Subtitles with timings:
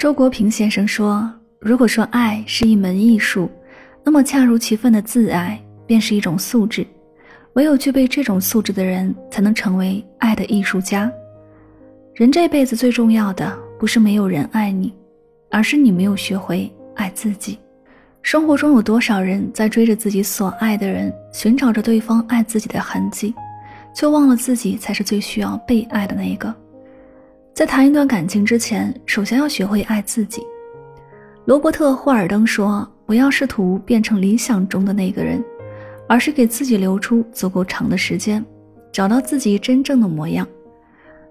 [0.00, 1.30] 周国平先生说
[1.60, 3.50] ：“如果说爱是一门艺术，
[4.02, 6.86] 那么恰如其分的自爱便是一种素质。
[7.52, 11.12] 唯有具备这种素质的人，才能成为爱的艺术家。
[12.14, 14.90] 人这辈子最重要的，不是没有人爱你，
[15.50, 17.58] 而是你没有学会爱自己。
[18.22, 23.34] 生活中有多少人在追着自己所爱的人，寻找着对方爱自己的痕迹，
[23.94, 26.50] 却忘了自己才是最需要被爱的那一个。”
[27.60, 30.42] 在谈一段感情之前，首先要学会爱自己。
[31.44, 35.44] 罗伯特·霍尔登说：“不要试图变成理想中的那个人，
[36.08, 38.42] 而是给自己留出足够长的时间，
[38.90, 40.48] 找到自己真正的模样。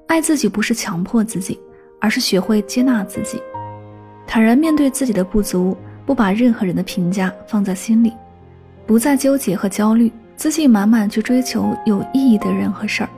[0.06, 1.60] 爱自己不是强迫自己，
[2.00, 3.42] 而是学会接纳自己，
[4.28, 5.76] 坦然面对自己的不足，
[6.06, 8.14] 不把任何人的评价放在心里，
[8.86, 13.10] 不再纠结和焦虑，自信满满去追求有意义的人和事儿。”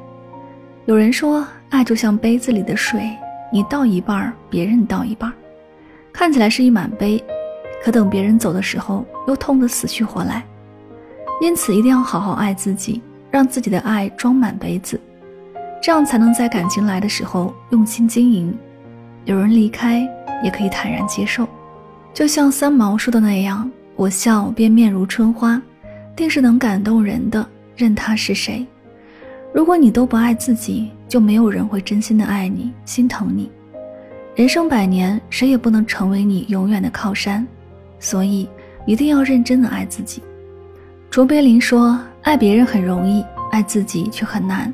[0.85, 1.45] 有人说。
[1.71, 3.09] 爱就像杯子里的水，
[3.49, 5.31] 你倒一半，别人倒一半，
[6.11, 7.23] 看起来是一满杯，
[7.81, 10.43] 可等别人走的时候，又痛得死去活来。
[11.39, 13.01] 因此，一定要好好爱自己，
[13.31, 14.99] 让自己的爱装满杯子，
[15.81, 18.53] 这样才能在感情来的时候用心经营。
[19.23, 20.05] 有人离开，
[20.43, 21.47] 也可以坦然接受。
[22.13, 25.61] 就像三毛说的那样：“我笑便面如春花，
[26.17, 28.67] 定是能感动人的，任他是谁。”
[29.53, 33.51] 如果你都不爱自己，就没有人会真心的爱你、心疼你。
[34.33, 37.45] 人生百年，谁也不能成为你永远的靠山，
[37.99, 38.47] 所以
[38.85, 40.23] 一定要认真的爱自己。
[41.09, 44.73] 卓别林说：“爱别人很容易，爱自己却很难。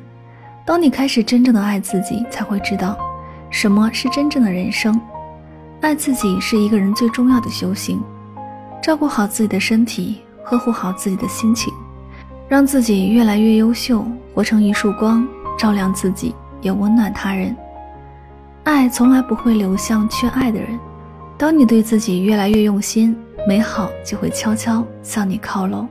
[0.64, 2.96] 当你开始真正的爱自己，才会知道
[3.50, 4.98] 什么是真正的人生。
[5.80, 8.00] 爱自己是一个人最重要的修行。
[8.80, 11.74] 照顾好自己的身体，呵护好自己的心情。”
[12.48, 14.02] 让自己越来越优秀，
[14.34, 15.26] 活成一束光，
[15.58, 17.54] 照亮自己，也温暖他人。
[18.64, 20.78] 爱从来不会流向缺爱的人。
[21.36, 23.14] 当你对自己越来越用心，
[23.46, 25.86] 美好就会悄悄向你靠拢。